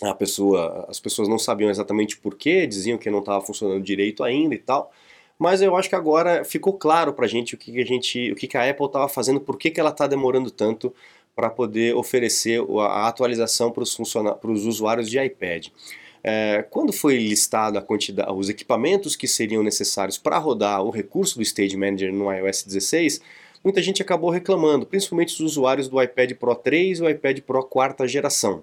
A 0.00 0.14
pessoa, 0.14 0.86
as 0.88 0.98
pessoas 0.98 1.28
não 1.28 1.38
sabiam 1.38 1.68
exatamente 1.68 2.16
porquê, 2.16 2.66
diziam 2.66 2.96
que 2.96 3.10
não 3.10 3.18
estava 3.18 3.44
funcionando 3.44 3.84
direito 3.84 4.24
ainda 4.24 4.54
e 4.54 4.58
tal. 4.58 4.90
Mas 5.38 5.60
eu 5.60 5.76
acho 5.76 5.90
que 5.90 5.94
agora 5.94 6.42
ficou 6.42 6.72
claro 6.72 7.12
para 7.12 7.26
a 7.26 7.28
gente 7.28 7.54
o 7.54 7.58
que, 7.58 7.78
a 7.78 7.84
gente, 7.84 8.32
o 8.32 8.34
que, 8.34 8.46
que 8.46 8.56
a 8.56 8.70
Apple 8.70 8.86
estava 8.86 9.10
fazendo, 9.10 9.40
por 9.40 9.58
que, 9.58 9.70
que 9.70 9.78
ela 9.78 9.90
está 9.90 10.06
demorando 10.06 10.50
tanto 10.50 10.94
para 11.34 11.50
poder 11.50 11.94
oferecer 11.94 12.62
a 12.78 13.08
atualização 13.08 13.70
para 13.70 13.82
os 13.82 14.66
usuários 14.66 15.10
de 15.10 15.18
iPad. 15.18 15.68
É, 16.24 16.64
quando 16.70 16.92
foi 16.92 17.16
listado 17.16 17.78
a 17.78 17.82
quantidade, 17.82 18.32
os 18.32 18.48
equipamentos 18.48 19.16
que 19.16 19.26
seriam 19.26 19.62
necessários 19.62 20.18
para 20.18 20.38
rodar 20.38 20.82
o 20.82 20.90
recurso 20.90 21.36
do 21.36 21.42
Stage 21.42 21.76
Manager 21.76 22.12
no 22.12 22.32
iOS 22.32 22.62
16, 22.62 23.20
muita 23.64 23.82
gente 23.82 24.02
acabou 24.02 24.30
reclamando, 24.30 24.86
principalmente 24.86 25.34
os 25.34 25.40
usuários 25.40 25.88
do 25.88 26.00
iPad 26.00 26.34
Pro 26.34 26.54
3 26.54 27.00
e 27.00 27.02
o 27.02 27.10
iPad 27.10 27.40
Pro 27.40 27.64
quarta 27.64 28.06
geração. 28.06 28.62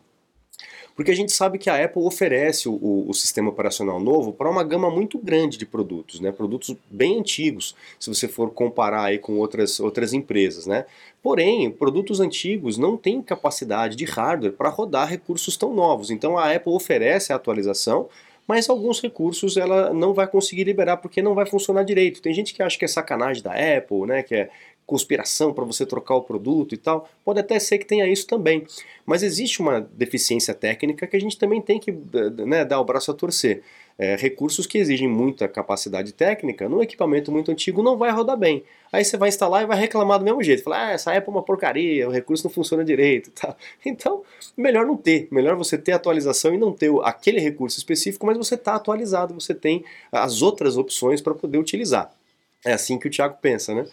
Porque 1.00 1.12
a 1.12 1.16
gente 1.16 1.32
sabe 1.32 1.58
que 1.58 1.70
a 1.70 1.82
Apple 1.82 2.04
oferece 2.04 2.68
o, 2.68 3.06
o 3.08 3.14
sistema 3.14 3.48
operacional 3.48 4.02
novo 4.02 4.34
para 4.34 4.50
uma 4.50 4.66
gama 4.66 4.92
muito 4.92 5.18
grande 5.18 5.58
de 5.58 5.66
produtos, 5.66 6.20
né? 6.20 6.30
produtos 6.30 6.76
bem 6.92 7.22
antigos, 7.22 7.74
se 7.98 8.14
você 8.14 8.28
for 8.28 8.52
comparar 8.52 9.04
aí 9.04 9.18
com 9.18 9.38
outras, 9.38 9.80
outras 9.80 10.12
empresas. 10.12 10.68
Né? 10.68 10.86
Porém, 11.24 11.72
produtos 11.72 12.20
antigos 12.20 12.78
não 12.78 12.98
têm 12.98 13.22
capacidade 13.22 13.96
de 13.96 14.04
hardware 14.04 14.52
para 14.52 14.68
rodar 14.68 15.08
recursos 15.08 15.56
tão 15.56 15.74
novos. 15.74 16.12
Então 16.12 16.38
a 16.38 16.54
Apple 16.54 16.74
oferece 16.74 17.32
a 17.32 17.38
atualização, 17.38 18.10
mas 18.46 18.70
alguns 18.70 19.00
recursos 19.00 19.56
ela 19.56 19.94
não 19.94 20.14
vai 20.14 20.28
conseguir 20.28 20.66
liberar 20.66 20.98
porque 20.98 21.22
não 21.22 21.34
vai 21.34 21.46
funcionar 21.46 21.84
direito. 21.84 22.22
Tem 22.22 22.34
gente 22.34 22.54
que 22.54 22.62
acha 22.62 22.78
que 22.78 22.84
é 22.84 22.90
sacanagem 22.90 23.42
da 23.42 23.54
Apple, 23.54 24.06
né, 24.06 24.22
que 24.22 24.36
é 24.36 24.50
conspiração 24.90 25.54
para 25.54 25.64
você 25.64 25.86
trocar 25.86 26.16
o 26.16 26.24
produto 26.24 26.74
e 26.74 26.78
tal. 26.78 27.08
Pode 27.24 27.40
até 27.40 27.60
ser 27.60 27.78
que 27.78 27.86
tenha 27.86 28.08
isso 28.08 28.26
também. 28.26 28.66
Mas 29.06 29.22
existe 29.22 29.62
uma 29.62 29.80
deficiência 29.80 30.52
técnica 30.52 31.06
que 31.06 31.16
a 31.16 31.22
gente 31.22 31.38
também 31.38 31.62
tem 31.62 31.80
que 31.80 31.94
né, 32.46 32.66
dar 32.66 32.80
o 32.82 32.84
braço 32.84 33.12
a 33.12 33.14
torcer. 33.14 33.62
É, 34.00 34.16
recursos 34.16 34.66
que 34.66 34.78
exigem 34.78 35.08
muita 35.08 35.48
capacidade 35.48 36.14
técnica, 36.14 36.70
num 36.70 36.82
equipamento 36.82 37.32
muito 37.32 37.52
antigo 37.52 37.84
não 37.84 37.98
vai 37.98 38.10
rodar 38.12 38.38
bem. 38.38 38.64
Aí 38.92 39.04
você 39.04 39.16
vai 39.16 39.30
instalar 39.30 39.62
e 39.62 39.68
vai 39.68 39.78
reclamar 39.78 40.18
do 40.18 40.26
mesmo 40.26 40.42
jeito. 40.42 40.64
Falar, 40.64 40.88
ah, 40.88 40.92
essa 40.92 41.12
Apple 41.12 41.30
é 41.30 41.32
uma 41.36 41.44
porcaria, 41.44 42.08
o 42.08 42.12
recurso 42.12 42.46
não 42.46 42.52
funciona 42.52 42.84
direito. 42.84 43.30
Tá? 43.32 43.56
Então, 43.86 44.24
melhor 44.58 44.86
não 44.86 44.98
ter. 44.98 45.28
Melhor 45.30 45.56
você 45.56 45.78
ter 45.78 45.92
atualização 45.92 46.54
e 46.54 46.58
não 46.58 46.72
ter 46.72 46.90
aquele 47.04 47.40
recurso 47.40 47.78
específico, 47.78 48.26
mas 48.26 48.38
você 48.38 48.56
está 48.56 48.74
atualizado, 48.74 49.34
você 49.34 49.54
tem 49.54 49.84
as 50.12 50.42
outras 50.42 50.78
opções 50.78 51.22
para 51.22 51.36
poder 51.36 51.58
utilizar. 51.60 52.10
É 52.66 52.74
assim 52.74 53.00
que 53.00 53.08
o 53.08 53.10
Thiago 53.10 53.38
pensa, 53.42 53.74
né? 53.74 53.86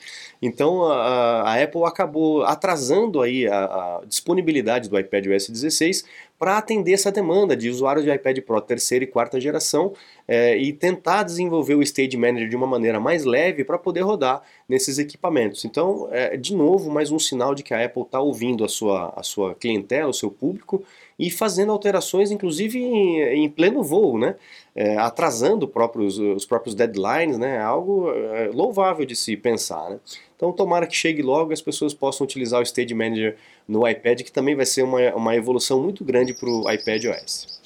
Então 0.43 0.85
a, 0.85 1.43
a 1.43 1.63
Apple 1.63 1.85
acabou 1.85 2.43
atrasando 2.43 3.23
aí 3.23 3.47
a, 3.47 3.65
a 3.65 4.01
disponibilidade 4.05 4.91
do 4.91 4.99
iPad 4.99 5.27
OS 5.29 5.49
16 5.49 6.05
para 6.37 6.59
atender 6.59 6.93
essa 6.93 7.13
demanda 7.13 7.57
de 7.57 7.71
usuários 7.71 8.05
de 8.05 8.13
iPad 8.13 8.41
Pro 8.41 8.61
terceira 8.61 9.05
e 9.05 9.07
quarta 9.07 9.41
geração 9.41 9.95
é, 10.27 10.57
e 10.57 10.73
tentar 10.73 11.23
desenvolver 11.23 11.77
o 11.77 11.83
Stage 11.83 12.17
Manager 12.17 12.49
de 12.49 12.57
uma 12.57 12.67
maneira 12.67 12.99
mais 12.99 13.25
leve 13.25 13.65
para 13.65 13.79
poder 13.79 14.01
rodar 14.01 14.43
nesses 14.69 14.99
equipamentos. 14.99 15.65
Então, 15.65 16.09
é, 16.11 16.37
de 16.37 16.55
novo, 16.55 16.91
mais 16.91 17.13
um 17.13 17.21
sinal 17.21 17.55
de 17.55 17.63
que 17.63 17.73
a 17.73 17.85
Apple 17.85 18.03
está 18.03 18.21
ouvindo 18.21 18.65
a 18.65 18.69
sua, 18.69 19.15
a 19.17 19.23
sua 19.23 19.55
clientela, 19.55 20.11
o 20.11 20.15
seu 20.15 20.31
público 20.31 20.85
e 21.19 21.31
fazendo 21.31 21.73
alterações, 21.73 22.31
inclusive 22.31 22.79
em, 22.79 23.45
em 23.45 23.49
pleno 23.49 23.83
voo, 23.83 24.19
né? 24.19 24.37
É, 24.75 24.97
atrasando 24.99 25.67
próprios, 25.67 26.19
os 26.19 26.45
próprios 26.45 26.75
deadlines, 26.75 27.39
né? 27.39 27.57
É 27.57 27.63
algo 27.63 28.11
é, 28.11 28.51
louvável 28.53 29.07
de 29.07 29.17
se 29.17 29.37
pensar, 29.37 29.91
né? 29.91 29.99
Então 30.37 30.53
tomara 30.53 30.87
que 30.87 30.95
chegue 30.95 31.23
logo 31.23 31.53
e 31.53 31.55
as 31.55 31.63
pessoas 31.63 31.95
possam 31.95 32.25
utilizar 32.25 32.61
o 32.61 32.63
Stage 32.63 32.93
Manager 32.93 33.37
no 33.67 33.89
iPad, 33.89 34.23
que 34.23 34.33
também 34.33 34.55
vai 34.55 34.67
ser 34.67 34.83
uma, 34.83 35.15
uma 35.15 35.35
evolução 35.35 35.83
muito 35.83 36.05
grande 36.05 36.35
para 36.35 36.49
o 36.49 36.71
iPad 36.71 37.05
OS. 37.07 37.57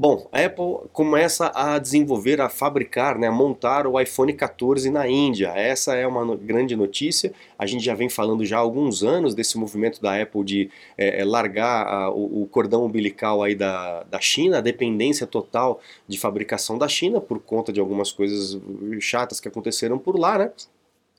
Bom, 0.00 0.30
a 0.32 0.46
Apple 0.46 0.88
começa 0.94 1.52
a 1.54 1.78
desenvolver, 1.78 2.40
a 2.40 2.48
fabricar, 2.48 3.18
né, 3.18 3.26
a 3.26 3.30
montar 3.30 3.86
o 3.86 4.00
iPhone 4.00 4.32
14 4.32 4.88
na 4.88 5.06
Índia. 5.06 5.48
Essa 5.48 5.94
é 5.94 6.06
uma 6.06 6.34
grande 6.36 6.74
notícia. 6.74 7.34
A 7.58 7.66
gente 7.66 7.84
já 7.84 7.94
vem 7.94 8.08
falando 8.08 8.42
já 8.46 8.56
há 8.56 8.60
alguns 8.60 9.02
anos 9.02 9.34
desse 9.34 9.58
movimento 9.58 10.00
da 10.00 10.18
Apple 10.18 10.42
de 10.42 10.70
é, 10.96 11.22
largar 11.22 11.86
a, 11.86 12.10
o, 12.10 12.44
o, 12.44 12.46
cordão 12.46 12.86
umbilical 12.86 13.42
aí 13.42 13.54
da, 13.54 14.04
da 14.04 14.18
China, 14.22 14.56
a 14.56 14.62
dependência 14.62 15.26
total 15.26 15.82
de 16.08 16.18
fabricação 16.18 16.78
da 16.78 16.88
China 16.88 17.20
por 17.20 17.38
conta 17.38 17.70
de 17.70 17.78
algumas 17.78 18.10
coisas 18.10 18.58
chatas 19.00 19.38
que 19.38 19.48
aconteceram 19.48 19.98
por 19.98 20.18
lá, 20.18 20.38
né? 20.38 20.50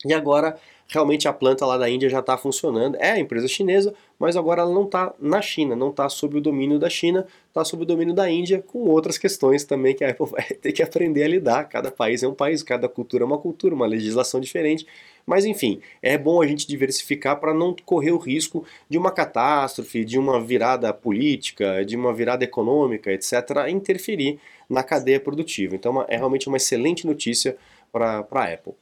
E 0.05 0.13
agora 0.13 0.58
realmente 0.91 1.25
a 1.27 1.34
planta 1.34 1.65
lá 1.65 1.77
da 1.77 1.89
Índia 1.89 2.10
já 2.10 2.20
está 2.20 2.38
funcionando. 2.38 2.98
É 3.00 3.12
a 3.12 3.20
empresa 3.20 3.48
chinesa, 3.48 3.93
mas 4.20 4.36
agora 4.36 4.62
ela 4.62 4.74
não 4.74 4.84
está 4.84 5.13
na 5.20 5.41
China, 5.41 5.74
não 5.75 5.89
está 5.89 6.10
sob 6.10 6.38
o 6.38 6.41
domínio 6.41 6.77
da 6.77 6.89
China, 6.89 7.25
está 7.48 7.63
sob 7.63 7.84
o 7.84 7.86
domínio 7.86 8.13
da 8.13 8.29
Índia, 8.29 8.62
com 8.62 8.79
outras 8.89 9.17
questões 9.17 9.63
também 9.63 9.96
que 9.96 10.03
a 10.03 10.10
Apple 10.10 10.25
vai 10.29 10.43
ter 10.43 10.74
que 10.74 10.84
aprender 10.84 11.24
a 11.24 11.27
lidar. 11.27 11.63
Cada 11.70 11.89
país 11.89 12.24
é 12.24 12.27
um 12.27 12.34
país, 12.34 12.62
cada 12.62 12.89
cultura 12.89 13.24
é 13.24 13.25
uma 13.25 13.38
cultura, 13.38 13.74
uma 13.74 13.86
legislação 13.86 14.41
diferente. 14.41 14.86
Mas 15.25 15.46
enfim, 15.46 15.79
é 16.01 16.17
bom 16.17 16.41
a 16.41 16.48
gente 16.48 16.67
diversificar 16.67 17.39
para 17.39 17.53
não 17.53 17.74
correr 17.86 18.12
o 18.12 18.17
risco 18.17 18.65
de 18.89 18.98
uma 18.98 19.12
catástrofe, 19.12 20.03
de 20.03 20.20
uma 20.20 20.41
virada 20.41 20.91
política, 20.93 21.86
de 21.86 21.96
uma 21.96 22.13
virada 22.13 22.43
econômica, 22.43 23.12
etc., 23.12 23.34
interferir 23.70 24.39
na 24.70 24.84
cadeia 24.84 25.20
produtiva. 25.20 25.75
Então 25.75 26.03
é 26.08 26.17
realmente 26.17 26.48
uma 26.48 26.58
excelente 26.58 27.05
notícia 27.08 27.55
para 27.91 28.25
a 28.29 28.43
Apple. 28.53 28.74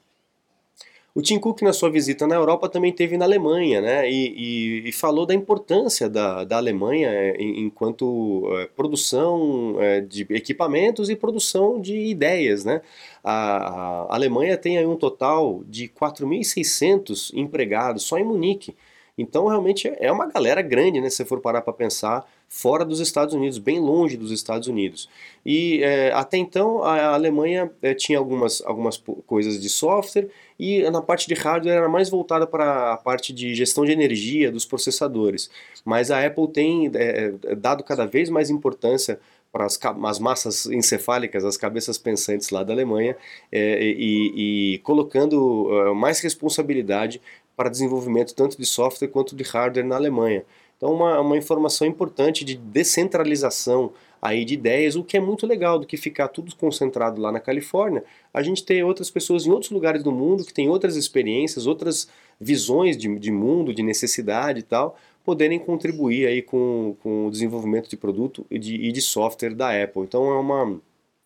O 1.15 1.21
Tim 1.21 1.39
Cook, 1.39 1.61
na 1.63 1.73
sua 1.73 1.89
visita 1.89 2.27
na 2.27 2.35
Europa, 2.35 2.69
também 2.69 2.93
teve 2.93 3.17
na 3.17 3.25
Alemanha, 3.25 3.81
né? 3.81 4.09
E, 4.09 4.83
e, 4.85 4.89
e 4.89 4.91
falou 4.91 5.25
da 5.25 5.33
importância 5.33 6.07
da, 6.07 6.43
da 6.43 6.57
Alemanha 6.57 7.09
é, 7.09 7.35
enquanto 7.41 8.47
é, 8.59 8.67
produção 8.67 9.75
é, 9.79 10.01
de 10.01 10.27
equipamentos 10.29 11.09
e 11.09 11.15
produção 11.15 11.81
de 11.81 11.95
ideias, 11.95 12.63
né? 12.63 12.81
A, 13.23 14.05
a 14.11 14.15
Alemanha 14.15 14.55
tem 14.55 14.77
aí 14.77 14.85
um 14.85 14.95
total 14.95 15.63
de 15.67 15.87
4.600 15.87 17.31
empregados 17.33 18.03
só 18.03 18.17
em 18.19 18.23
Munique. 18.23 18.75
Então, 19.21 19.47
realmente 19.47 19.91
é 19.99 20.09
uma 20.09 20.27
galera 20.27 20.61
grande, 20.61 21.01
né? 21.01 21.09
Se 21.09 21.17
você 21.17 21.25
for 21.25 21.41
parar 21.41 21.61
para 21.61 21.73
pensar, 21.73 22.25
fora 22.47 22.85
dos 22.85 23.01
Estados 23.01 23.33
Unidos, 23.33 23.57
bem 23.57 23.79
longe 23.79 24.15
dos 24.15 24.31
Estados 24.31 24.67
Unidos. 24.67 25.09
E 25.45 25.83
é, 25.83 26.11
até 26.13 26.37
então 26.37 26.83
a 26.83 27.13
Alemanha 27.13 27.69
é, 27.81 27.93
tinha 27.93 28.17
algumas, 28.17 28.61
algumas 28.65 28.97
coisas 29.27 29.61
de 29.61 29.69
software 29.69 30.29
e 30.57 30.89
na 30.89 31.01
parte 31.01 31.27
de 31.27 31.33
hardware 31.35 31.75
era 31.75 31.89
mais 31.89 32.09
voltada 32.09 32.47
para 32.47 32.93
a 32.93 32.97
parte 32.97 33.31
de 33.33 33.53
gestão 33.53 33.85
de 33.85 33.91
energia 33.91 34.51
dos 34.51 34.65
processadores. 34.65 35.49
Mas 35.83 36.09
a 36.09 36.25
Apple 36.25 36.47
tem 36.47 36.89
é, 36.95 37.33
dado 37.57 37.83
cada 37.83 38.05
vez 38.05 38.29
mais 38.29 38.49
importância 38.49 39.19
para 39.51 39.65
as, 39.65 39.79
as, 40.03 40.19
massas 40.19 40.65
encefálicas, 40.67 41.43
as 41.43 41.57
cabeças 41.57 41.97
pensantes 41.97 42.49
lá 42.49 42.63
da 42.63 42.71
Alemanha, 42.71 43.15
é, 43.51 43.81
e, 43.81 44.75
e, 44.75 44.77
colocando 44.79 45.67
uh, 45.67 45.95
mais 45.95 46.19
responsabilidade 46.19 47.19
para 47.59 47.67
desenvolvimento 47.67 48.33
tanto 48.33 48.57
de 48.57 48.65
software 48.65 49.09
quanto 49.09 49.35
de 49.35 49.43
hardware 49.43 49.85
na 49.85 49.97
Alemanha. 49.97 50.45
Então, 50.77 50.93
uma, 50.93 51.19
uma 51.19 51.35
informação 51.35 51.85
importante 51.85 52.45
de 52.45 52.55
descentralização 52.55 53.91
aí 54.21 54.45
de 54.45 54.53
ideias, 54.53 54.95
o 54.95 55.03
que 55.03 55.17
é 55.17 55.19
muito 55.19 55.45
legal 55.45 55.77
do 55.77 55.85
que 55.85 55.97
ficar 55.97 56.29
tudo 56.29 56.55
concentrado 56.55 57.19
lá 57.19 57.33
na 57.33 57.39
Califórnia, 57.41 58.01
a 58.33 58.41
gente 58.41 58.63
ter 58.63 58.81
outras 58.85 59.11
pessoas 59.11 59.45
em 59.45 59.51
outros 59.51 59.71
lugares 59.71 60.01
do 60.01 60.09
mundo 60.09 60.45
que 60.45 60.53
têm 60.53 60.69
outras 60.69 60.95
experiências, 60.95 61.67
outras 61.67 62.07
visões 62.39 62.95
de, 62.95 63.13
de 63.19 63.29
mundo, 63.29 63.73
de 63.73 63.83
necessidade 63.83 64.59
e 64.59 64.63
tal, 64.63 64.97
poderem 65.25 65.59
contribuir 65.59 66.27
aí 66.27 66.41
com, 66.41 66.95
com 67.03 67.27
o 67.27 67.29
desenvolvimento 67.29 67.89
de 67.89 67.97
produto 67.97 68.45
e 68.49 68.57
de, 68.57 68.75
e 68.75 68.89
de 68.93 69.01
software 69.01 69.53
da 69.53 69.83
Apple. 69.83 70.03
Então 70.03 70.31
é 70.31 70.39
uma 70.39 70.79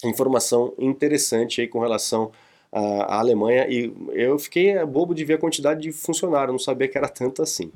informação 0.03 0.73
interessante 0.79 1.61
aí 1.61 1.67
com 1.67 1.77
relação 1.77 2.31
a, 2.73 3.19
Alemanha 3.19 3.67
e 3.69 3.93
eu 4.13 4.37
fiquei 4.39 4.83
bobo 4.85 5.13
de 5.13 5.23
ver 5.23 5.35
a 5.35 5.37
quantidade 5.37 5.81
de 5.81 5.91
funcionários, 5.91 6.51
não 6.51 6.59
sabia 6.59 6.87
que 6.87 6.97
era 6.97 7.07
tanto 7.07 7.41
assim. 7.41 7.71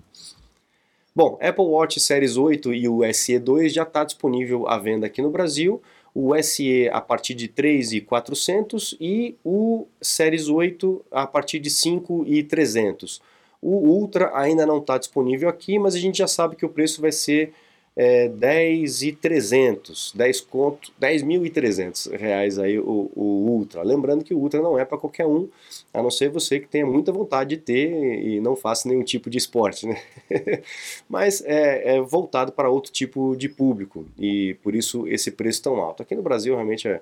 Bom, 1.15 1.37
Apple 1.41 1.65
Watch 1.65 1.99
Series 1.99 2.37
8 2.37 2.73
e 2.73 2.87
o 2.87 3.01
SE 3.13 3.39
2 3.39 3.73
já 3.73 3.83
está 3.83 4.03
disponível 4.03 4.67
à 4.67 4.77
venda 4.77 5.07
aqui 5.07 5.21
no 5.21 5.31
Brasil. 5.31 5.81
O 6.13 6.35
SE 6.41 6.89
a 6.91 7.01
partir 7.01 7.33
de 7.33 7.47
3,400 7.47 8.95
e 8.99 9.35
o 9.43 9.87
Series 10.01 10.47
8 10.47 11.05
a 11.11 11.25
partir 11.25 11.59
de 11.59 11.69
5,300. 11.69 13.21
O 13.61 13.77
Ultra 13.77 14.31
ainda 14.35 14.65
não 14.65 14.77
está 14.77 14.97
disponível 14.97 15.49
aqui, 15.49 15.79
mas 15.79 15.95
a 15.95 15.99
gente 15.99 16.19
já 16.19 16.27
sabe 16.27 16.55
que 16.55 16.65
o 16.65 16.69
preço 16.69 17.01
vai 17.01 17.11
ser 17.11 17.51
é, 17.99 18.29
10.300, 18.29 20.15
10 20.15 20.41
conto, 20.41 20.93
10.300 21.01 22.15
reais 22.15 22.59
aí 22.59 22.77
o, 22.77 23.09
o 23.15 23.23
Ultra. 23.49 23.81
Lembrando 23.81 24.23
que 24.23 24.35
o 24.35 24.37
Ultra 24.37 24.61
não 24.61 24.77
é 24.77 24.85
para 24.85 24.99
qualquer 24.99 25.25
um, 25.25 25.49
a 25.91 26.03
não 26.03 26.11
ser 26.11 26.29
você 26.29 26.59
que 26.59 26.67
tenha 26.67 26.85
muita 26.85 27.11
vontade 27.11 27.55
de 27.55 27.57
ter 27.57 28.23
e 28.23 28.39
não 28.39 28.55
faça 28.55 28.87
nenhum 28.87 29.01
tipo 29.01 29.31
de 29.31 29.39
esporte, 29.39 29.87
né? 29.87 29.99
Mas 31.09 31.43
é, 31.43 31.95
é, 31.95 32.01
voltado 32.01 32.51
para 32.51 32.69
outro 32.69 32.91
tipo 32.91 33.35
de 33.35 33.49
público 33.49 34.05
e 34.15 34.53
por 34.61 34.75
isso 34.75 35.07
esse 35.07 35.31
preço 35.31 35.63
tão 35.63 35.77
alto. 35.77 36.03
Aqui 36.03 36.13
no 36.13 36.21
Brasil 36.21 36.53
realmente 36.53 36.87
é, 36.87 37.01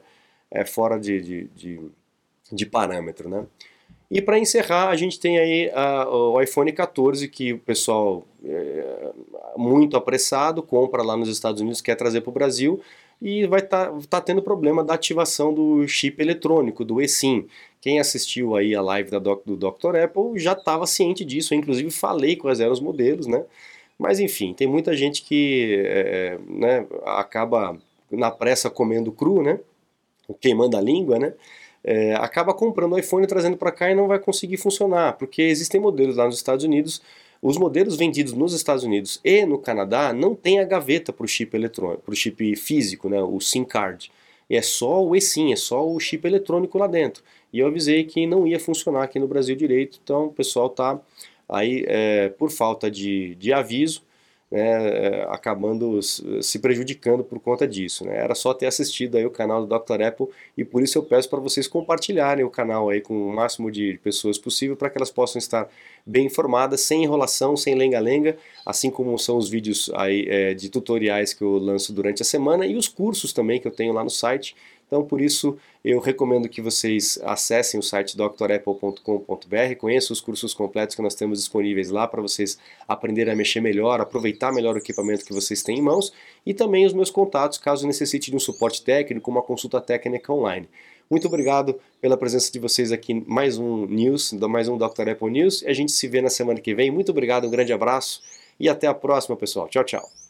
é 0.50 0.64
fora 0.64 0.98
de, 0.98 1.20
de, 1.20 1.44
de, 1.54 1.82
de 2.54 2.66
parâmetro, 2.66 3.28
né? 3.28 3.46
E 4.10 4.22
para 4.22 4.40
encerrar, 4.40 4.90
a 4.90 4.96
gente 4.96 5.20
tem 5.20 5.38
aí 5.38 5.70
a, 5.74 6.08
o 6.08 6.42
iPhone 6.42 6.72
14 6.72 7.28
que 7.28 7.52
o 7.52 7.60
pessoal 7.60 8.26
é, 8.46 8.85
muito 9.58 9.98
apressado 9.98 10.62
compra 10.64 11.04
lá 11.04 11.16
nos 11.16 11.30
Estados 11.30 11.62
Unidos, 11.62 11.82
quer 11.82 11.96
trazer 11.96 12.22
para 12.22 12.30
o 12.30 12.34
Brasil 12.34 12.82
e 13.22 13.46
vai 13.48 13.62
estar 13.62 13.88
tá, 13.88 14.00
tá 14.10 14.22
tendo 14.22 14.42
problema 14.42 14.84
da 14.84 14.94
ativação 14.94 15.54
do 15.54 15.88
chip 15.88 16.22
eletrônico, 16.22 16.84
do 16.84 17.02
eSIM. 17.02 17.48
Quem 17.80 18.00
assistiu 18.00 18.56
aí 18.56 18.76
a 18.76 18.82
live 18.82 19.10
da 19.10 19.20
doc, 19.20 19.46
do 19.46 19.56
Dr. 19.56 19.96
Apple 19.96 20.38
já 20.38 20.54
estava 20.54 20.86
ciente 20.86 21.24
disso, 21.24 21.54
eu 21.54 21.58
inclusive 21.58 21.90
falei 21.92 22.36
quais 22.36 22.60
eram 22.60 22.74
os 22.74 22.80
modelos, 22.80 23.28
né? 23.28 23.44
Mas 23.98 24.20
enfim, 24.20 24.54
tem 24.54 24.68
muita 24.68 24.96
gente 24.96 25.22
que 25.22 25.82
é, 25.86 26.38
né, 26.50 26.86
acaba 27.06 27.78
na 28.12 28.30
pressa 28.30 28.70
comendo 28.70 29.12
cru, 29.12 29.42
né? 29.42 29.60
Queimando 30.42 30.76
a 30.76 30.82
língua, 30.82 31.18
né? 31.20 31.34
é, 31.86 32.16
acaba 32.16 32.52
comprando 32.52 32.94
o 32.94 33.00
iPhone 33.00 33.28
trazendo 33.28 33.56
para 33.58 33.72
cá 33.72 33.92
e 33.92 33.96
não 33.96 34.08
vai 34.08 34.18
conseguir 34.18 34.58
funcionar, 34.58 35.14
porque 35.14 35.44
existem 35.44 35.80
modelos 35.80 36.16
lá 36.18 36.26
nos 36.26 36.36
Estados 36.36 36.66
Unidos. 36.66 37.00
Os 37.48 37.60
modelos 37.60 37.96
vendidos 37.96 38.34
nos 38.34 38.54
Estados 38.54 38.84
Unidos 38.84 39.20
e 39.24 39.46
no 39.46 39.60
Canadá 39.60 40.12
não 40.12 40.34
tem 40.34 40.60
a 40.60 40.64
gaveta 40.64 41.14
para 41.14 41.26
o 41.26 41.28
chip 41.28 41.56
eletrônico, 41.56 42.02
para 42.02 42.12
o 42.12 42.16
chip 42.16 42.56
físico, 42.56 43.08
né, 43.08 43.22
o 43.22 43.40
SIM 43.40 43.64
card. 43.64 44.12
É 44.50 44.64
só 44.64 45.06
o 45.06 45.16
eSIM, 45.16 45.54
é 45.54 45.56
só 45.56 45.88
o 45.88 46.00
chip 46.00 46.26
eletrônico 46.26 46.76
lá 46.80 46.88
dentro. 46.88 47.22
E 47.54 47.60
eu 47.60 47.68
avisei 47.68 48.04
que 48.04 48.26
não 48.26 48.48
ia 48.48 48.60
funcionar 48.60 49.04
aqui 49.04 49.20
no 49.20 49.28
Brasil 49.28 49.56
direito, 49.56 50.00
então 50.04 50.26
o 50.26 50.34
pessoal 50.34 50.66
está 50.66 51.00
aí 51.48 51.86
é, 51.88 52.30
por 52.30 52.50
falta 52.50 52.90
de, 52.90 53.36
de 53.36 53.54
aviso 53.54 54.02
né, 54.50 54.88
é, 54.88 55.28
acabando 55.30 56.00
se 56.02 56.60
prejudicando 56.60 57.24
por 57.24 57.40
conta 57.40 57.68
disso. 57.68 58.06
Né? 58.06 58.18
Era 58.18 58.36
só 58.36 58.54
ter 58.54 58.68
assistido 58.68 59.18
aí 59.18 59.26
o 59.26 59.32
canal 59.32 59.66
do 59.66 59.80
Dr. 59.80 60.02
Apple 60.02 60.28
e 60.58 60.64
por 60.64 60.82
isso 60.82 60.98
eu 60.98 61.04
peço 61.04 61.30
para 61.30 61.40
vocês 61.40 61.68
compartilharem 61.68 62.46
o 62.46 62.50
canal 62.50 62.90
aí 62.90 63.02
com 63.02 63.28
o 63.28 63.34
máximo 63.34 63.72
de 63.72 64.00
pessoas 64.04 64.38
possível 64.38 64.76
para 64.76 64.90
que 64.90 64.98
elas 64.98 65.12
possam 65.12 65.40
estar 65.40 65.68
bem 66.06 66.28
informadas, 66.28 66.82
sem 66.82 67.04
enrolação, 67.04 67.58
sem 67.58 67.74
lenga-lenga, 67.74 68.38
assim 68.66 68.90
como 68.90 69.18
são 69.18 69.38
os 69.38 69.50
vídeos 69.50 69.90
aí, 69.96 70.26
é, 70.30 70.54
de 70.54 70.70
tutoriais 70.70 71.34
que 71.34 71.42
eu 71.42 71.58
lanço 71.58 71.92
durante 71.92 72.22
a 72.22 72.26
semana 72.26 72.66
e 72.66 72.76
os 72.76 72.88
cursos 72.88 73.34
também 73.34 73.60
que 73.60 73.68
eu 73.68 73.72
tenho 73.72 73.94
lá 73.94 74.04
no 74.04 74.10
site. 74.10 74.56
Então, 74.88 75.04
por 75.04 75.20
isso, 75.20 75.58
eu 75.84 76.00
recomendo 76.00 76.48
que 76.48 76.62
vocês 76.62 77.20
acessem 77.24 77.80
o 77.80 77.84
site 77.84 78.16
drapple.com.br, 78.16 79.76
conheçam 79.80 80.14
os 80.14 80.22
cursos 80.22 80.54
completos 80.54 80.96
que 80.96 81.02
nós 81.02 81.16
temos 81.16 81.40
disponíveis 81.40 81.90
lá 81.90 82.08
para 82.08 82.22
vocês 82.22 82.60
aprenderem 82.88 83.34
a 83.34 83.36
mexer 83.36 83.62
melhor, 83.62 84.00
aproveitar 84.00 84.54
melhor 84.54 84.76
o 84.76 84.78
equipamento 84.78 85.26
que 85.26 85.34
vocês 85.34 85.64
têm 85.64 85.80
em 85.80 85.82
mãos 85.82 86.14
e 86.46 86.54
também 86.54 86.86
os 86.86 86.94
meus 86.94 87.10
contatos 87.10 87.58
caso 87.58 87.88
necessite 87.88 88.30
de 88.30 88.38
um 88.38 88.40
suporte 88.40 88.84
técnico, 88.84 89.32
uma 89.32 89.42
consulta 89.42 89.82
técnica 89.82 90.32
online. 90.32 90.70
Muito 91.10 91.28
obrigado 91.28 91.80
pela 92.02 92.18
presença 92.18 92.52
de 92.52 92.60
vocês 92.60 92.92
aqui 92.92 93.24
mais 93.28 93.58
um 93.58 93.86
News, 93.86 94.34
mais 94.34 94.68
um 94.68 94.78
Dr. 94.78 95.10
Apple 95.10 95.30
News. 95.30 95.64
A 95.66 95.74
gente 95.74 95.92
se 95.92 96.08
vê 96.08 96.22
na 96.22 96.30
semana 96.30 96.60
que 96.60 96.74
vem. 96.74 96.90
Muito 96.90 97.12
obrigado, 97.12 97.48
um 97.48 97.52
grande 97.52 97.72
abraço 97.72 98.22
e 98.60 98.68
até 98.68 98.88
a 98.88 98.94
próxima, 98.94 99.36
pessoal. 99.36 99.68
Tchau, 99.68 99.84
tchau. 99.84 100.25